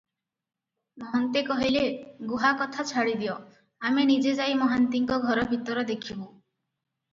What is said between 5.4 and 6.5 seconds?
ଭିତର ଦେଖିବୁଁ।